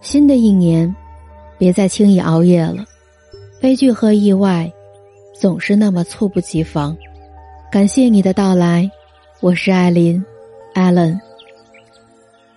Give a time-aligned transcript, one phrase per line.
[0.00, 0.94] 新的一年，
[1.58, 2.84] 别再轻易熬夜了。
[3.60, 4.72] 悲剧和意外，
[5.38, 6.96] 总是那么猝不及防。
[7.70, 8.90] 感谢你的到来，
[9.40, 10.24] 我是艾琳
[10.74, 11.18] ，Allen。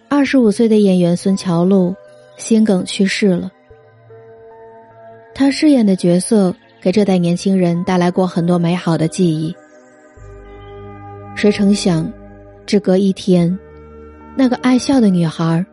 [0.08, 1.94] 二十五岁的演员孙乔璐
[2.38, 3.52] 心梗去世了。
[5.36, 9.54] 他饰演的角色给这代年轻人带来过很多美好的记忆。
[11.36, 12.10] 谁成想，
[12.66, 13.60] 只隔一天，
[14.34, 15.66] 那个爱笑的女孩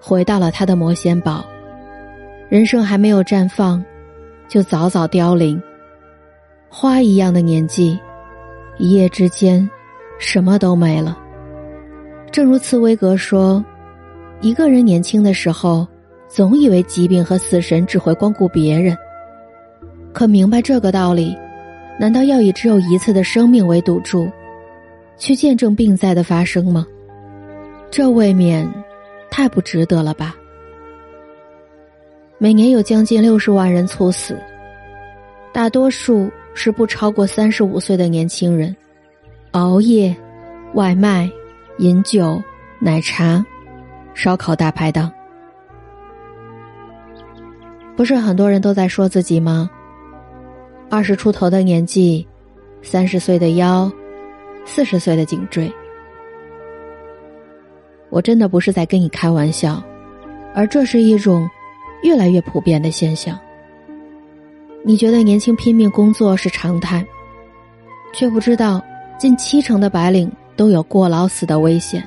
[0.00, 1.44] 回到了他的魔仙堡，
[2.48, 3.84] 人生还没有绽放，
[4.48, 5.62] 就早早凋零。
[6.68, 7.98] 花一样的年纪，
[8.78, 9.68] 一夜之间，
[10.18, 11.18] 什么都没了。
[12.32, 13.62] 正如茨威格说
[14.40, 15.86] ：“一个人年轻的时候，
[16.28, 18.96] 总以为疾病和死神只会光顾别人。
[20.12, 21.36] 可明白这个道理，
[21.98, 24.28] 难道要以只有一次的生命为赌注，
[25.18, 26.86] 去见证病灾的发生吗？
[27.90, 28.66] 这未免
[29.30, 30.34] 太不值得了吧！
[32.38, 34.36] 每年有将近六十万人猝死，
[35.52, 38.76] 大多数。”是不超过三十五岁的年轻人，
[39.52, 40.14] 熬夜、
[40.74, 41.30] 外卖、
[41.78, 42.42] 饮酒、
[42.80, 43.42] 奶茶、
[44.14, 45.10] 烧烤大排档，
[47.96, 49.70] 不是很多人都在说自己吗？
[50.90, 52.26] 二十出头的年纪，
[52.82, 53.90] 三十岁的腰，
[54.66, 55.72] 四十岁的颈椎。
[58.10, 59.82] 我真的不是在跟你开玩笑，
[60.54, 61.48] 而这是一种
[62.02, 63.38] 越来越普遍的现象。
[64.84, 67.04] 你觉得年轻拼命工作是常态，
[68.12, 68.82] 却不知道
[69.18, 72.06] 近七成的白领都有过劳死的危险。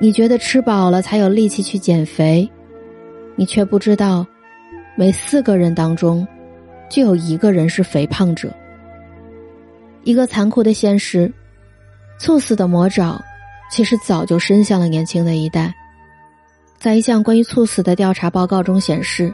[0.00, 2.48] 你觉得吃饱了才有力气去减肥，
[3.34, 4.24] 你却不知道，
[4.94, 6.26] 每四个人当中，
[6.88, 8.52] 就有一个人是肥胖者。
[10.04, 11.32] 一个残酷的现实，
[12.18, 13.20] 猝死的魔爪，
[13.70, 15.74] 其实早就伸向了年轻的一代。
[16.78, 19.32] 在一项关于猝死的调查报告中显示。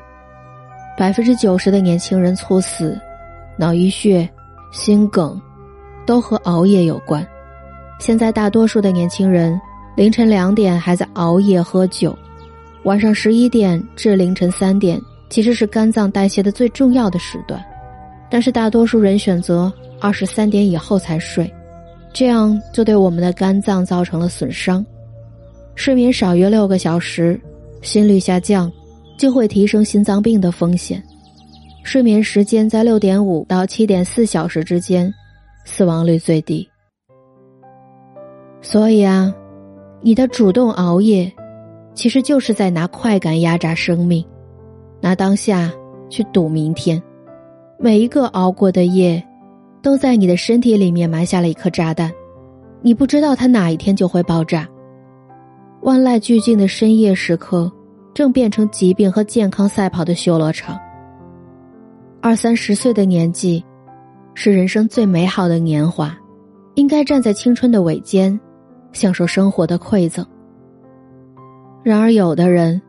[0.97, 2.97] 百分之九十的年轻人猝死，
[3.59, 4.29] 脑淤血、
[4.71, 5.37] 心梗，
[6.07, 7.27] 都和熬夜有关。
[7.99, 9.61] 现在大多数的年轻人
[9.97, 12.17] 凌晨两点还在熬夜喝酒，
[12.85, 17.61] 晚上十一点至凌晨三点其实是肝脏代谢的最重要的时段，
[18.31, 21.53] 但是大多数人选择二十三点以后才睡，
[22.15, 24.83] 这样就对我们的肝脏造成了损伤。
[25.75, 27.39] 睡眠少于六个小时，
[27.83, 28.73] 心率下降。
[29.17, 31.01] 就会提升心脏病的风险。
[31.85, 35.15] 睡眠时间在六点五到七点四小时之间，
[35.65, 36.69] 死亡率最低。
[38.61, 39.33] 所以啊，
[40.01, 41.33] 你的主动熬夜，
[41.95, 44.27] 其实就是在拿快感压榨生命，
[45.01, 45.73] 拿当下
[46.11, 47.01] 去赌明天。
[47.79, 49.25] 每一个熬过的夜，
[49.85, 52.11] 都在你的身体里面埋下了一颗炸弹，
[52.83, 54.67] 你不知道它哪一天就会爆炸。
[55.83, 57.71] 万籁俱静的深夜时刻。
[58.15, 60.79] 正变成疾病和健康赛跑的修罗场。
[62.21, 63.65] 二三十岁的年纪，
[64.35, 66.17] 是人生最美好的年华，
[66.77, 68.39] 应该站在青春的尾尖，
[68.93, 70.25] 享受生活的馈赠。
[71.83, 72.81] 然而，有的人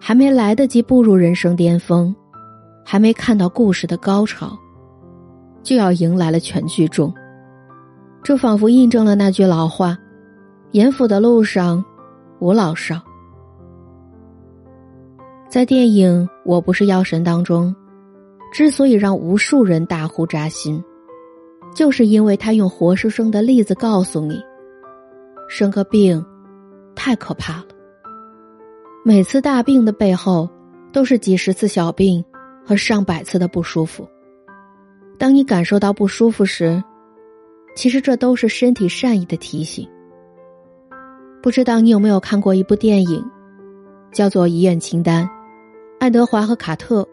[0.00, 2.12] 还没来得及步入人生巅峰，
[2.84, 4.58] 还没看到故事的高潮，
[5.62, 7.12] 就要迎来了全剧终。
[8.22, 9.98] 这仿佛印证了那句老话
[10.72, 11.84] ：“严府的路上，
[12.38, 13.00] 无老少。”
[15.48, 17.74] 在电影《我不是药神》当中，
[18.52, 20.82] 之所以让无数人大呼扎心，
[21.74, 24.40] 就是因为他用活生生的例子告诉你：
[25.48, 26.24] 生个病，
[26.94, 27.66] 太可怕了。
[29.04, 30.48] 每次大病的背后，
[30.92, 32.24] 都是几十次小病
[32.64, 34.06] 和上百次的不舒服。
[35.18, 36.82] 当你感受到不舒服时，
[37.74, 39.88] 其实这都是身体善意的提醒。
[41.42, 43.24] 不知道你有没有看过一部电影，
[44.12, 45.24] 叫做《遗愿清单》。
[45.98, 47.06] 爱德华和卡特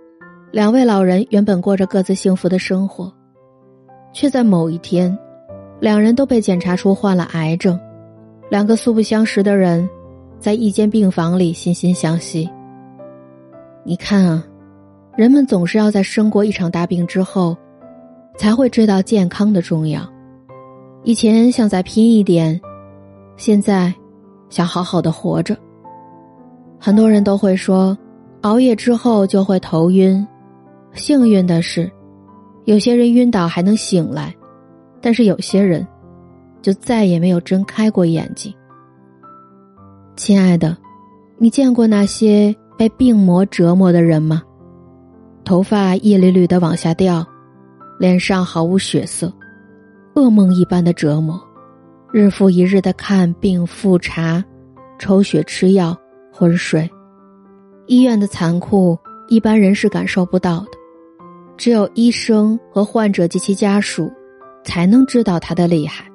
[0.52, 3.14] 两位老人原本过着各自幸福的生活，
[4.14, 5.18] 却在某一天，
[5.80, 7.80] 两人都被检查出患了癌症。
[8.50, 9.88] 两个素不相识的人，
[10.40, 12.50] 在一间病房里惺惺相惜。
[13.84, 14.44] 你看啊，
[15.16, 17.56] 人们总是要在生过一场大病之后，
[18.40, 20.02] 才会知道健康的重要。
[21.03, 22.58] 以前想再拼一点，
[23.36, 23.94] 现在
[24.50, 25.58] 想好好的活着。
[26.80, 27.97] 很多人都会说。
[28.44, 30.26] 熬夜之后就会头晕，
[30.94, 31.91] 幸运的是，
[32.64, 34.34] 有些人晕倒还能醒来，
[35.02, 35.85] 但是有些人
[36.62, 38.53] 就再也没有睁开过眼睛。
[40.16, 40.78] 亲爱的，
[41.38, 44.42] 你见过那些被病魔折磨的人吗？
[45.44, 47.28] 头发一缕缕的往下掉，
[47.99, 49.31] 脸上毫无血色，
[50.16, 51.37] 噩梦一般的折磨，
[52.13, 54.41] 日复一日的看病复查，
[54.97, 55.96] 抽血吃药
[56.31, 56.90] 昏睡。
[57.87, 58.97] 医院的残酷，
[59.28, 60.67] 一般人是感受不到的，
[61.57, 64.09] 只有医生和患者及其家属，
[64.63, 66.09] 才能知道它的厉害。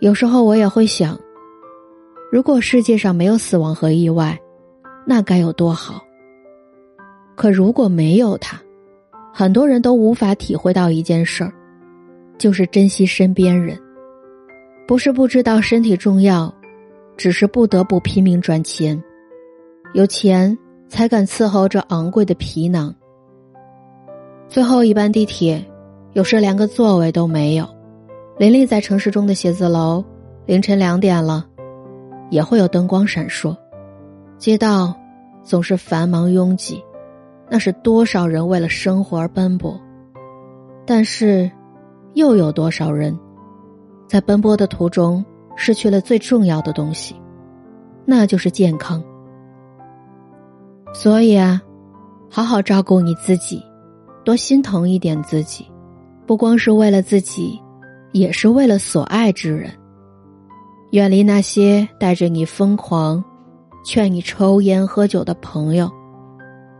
[0.00, 1.18] 有时候我也会想，
[2.30, 4.38] 如果世界上没有死亡和意外，
[5.06, 6.02] 那该有多好。
[7.34, 8.60] 可如果没有他，
[9.32, 11.52] 很多人都无法体会到一件事儿，
[12.36, 13.78] 就是珍惜身边人。
[14.86, 16.52] 不是不知道身体重要，
[17.16, 19.02] 只是不得不拼命赚钱，
[19.94, 20.56] 有钱
[20.88, 22.94] 才敢伺候这昂贵的皮囊。
[24.48, 25.64] 最后一班地铁，
[26.12, 27.66] 有时连个座位都没有。
[28.38, 30.04] 林立在城市中的写字楼，
[30.44, 31.46] 凌晨两点了，
[32.28, 33.56] 也会有灯光闪烁，
[34.36, 34.94] 街道
[35.42, 36.82] 总是繁忙拥挤，
[37.52, 39.78] 那是多少人为了生活而奔波。
[40.86, 41.50] 但是，
[42.14, 43.14] 又有多少人？
[44.08, 45.22] 在奔波的途中，
[45.54, 47.14] 失去了最重要的东西，
[48.06, 49.04] 那就是健康。
[50.94, 51.60] 所以啊，
[52.30, 53.62] 好好照顾你自己，
[54.24, 55.66] 多心疼一点自己，
[56.26, 57.60] 不光是为了自己，
[58.12, 59.70] 也是为了所爱之人。
[60.92, 63.22] 远离那些带着你疯狂、
[63.84, 65.90] 劝你抽烟喝酒的朋友，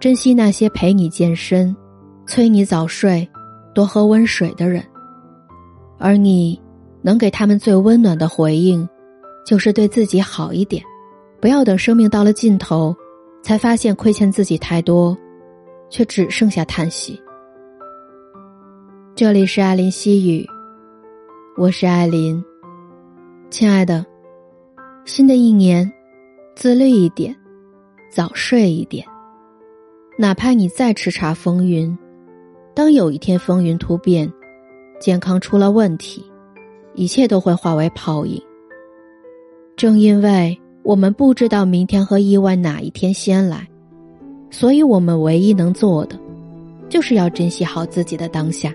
[0.02, 1.76] 珍惜那些陪你健身、
[2.26, 3.30] 催你早睡、
[3.72, 4.82] 多喝温水的人，
[5.96, 6.60] 而你。
[7.04, 8.88] 能给他们最温暖的回应，
[9.44, 10.80] 就是对自己好一点，
[11.40, 12.94] 不要等生命到了尽头，
[13.42, 15.18] 才发现亏欠自己太多，
[15.90, 17.20] 却只剩下叹息。
[19.16, 20.46] 这里是艾琳西语，
[21.56, 22.40] 我是艾琳，
[23.50, 24.06] 亲爱的，
[25.04, 25.92] 新的一年，
[26.54, 27.34] 自律一点，
[28.12, 29.04] 早睡一点，
[30.18, 31.96] 哪怕你再叱咤风云，
[32.74, 34.30] 当有一天风云突变，
[35.00, 36.24] 健康出了问题。
[36.94, 38.40] 一切都会化为泡影。
[39.76, 43.66] 正因为我们不知道明天和意外哪一天先来，
[44.50, 46.18] 所以我们唯一能做的，
[46.90, 48.74] 就是要珍惜好自己的当下。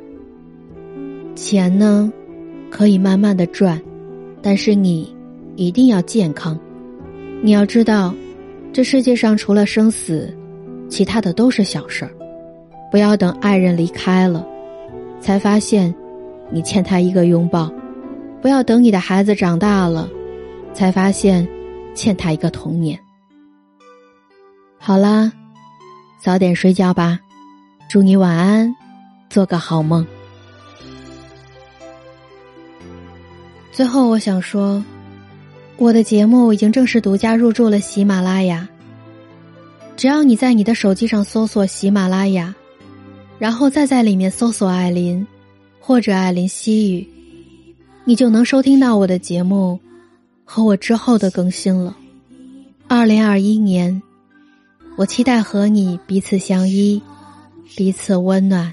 [1.35, 2.11] 钱呢，
[2.71, 3.79] 可以慢慢的赚，
[4.41, 5.15] 但是你
[5.55, 6.59] 一定要健康。
[7.43, 8.15] 你要知道，
[8.73, 10.35] 这世界上除了生死，
[10.89, 12.11] 其他的都是小事儿。
[12.91, 14.45] 不要等爱人离开了，
[15.19, 15.93] 才发现
[16.49, 17.71] 你欠他一个拥抱。
[18.41, 20.09] 不要等你的孩子长大了，
[20.73, 21.47] 才发现
[21.95, 22.97] 欠他一个童年。
[24.77, 25.31] 好啦，
[26.21, 27.19] 早点睡觉吧，
[27.89, 28.73] 祝你晚安，
[29.29, 30.05] 做个好梦。
[33.73, 34.83] 最后，我想说，
[35.77, 38.67] 我的节目已经正式独家入驻了喜马拉雅。
[39.97, 42.53] 只要你在你的手机上搜索喜马拉雅，
[43.39, 45.25] 然后再在里面搜索艾琳
[45.79, 47.07] 或者艾琳西语。
[48.05, 49.79] 你就能收听到我的节目
[50.45, 51.97] 和我之后的更新了。
[52.87, 53.99] 二零二一年，
[54.97, 57.01] 我期待和你彼此相依，
[57.75, 58.71] 彼此温暖。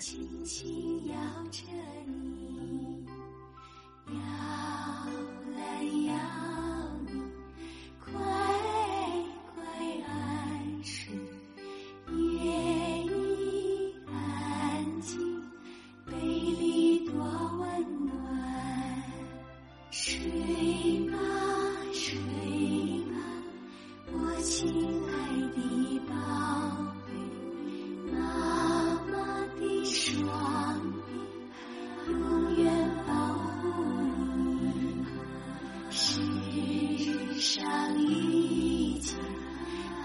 [24.56, 24.71] 亲
[25.09, 25.12] 爱
[25.56, 26.15] 的宝
[27.09, 27.11] 贝
[28.12, 28.14] 妈
[29.11, 29.12] 妈
[29.59, 32.62] 的双臂永远
[33.05, 33.62] 保护
[34.37, 35.05] 你
[35.90, 36.21] 世
[37.40, 39.17] 上一切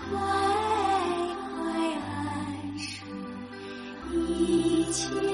[0.09, 0.17] 快
[1.55, 3.07] 快安睡
[4.11, 5.28] 一起